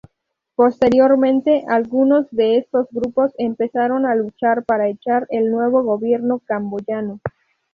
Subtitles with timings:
[0.55, 7.19] Posteriormente, algunos de estos grupos empezaron a luchar para echar el nuevo gobierno camboyano.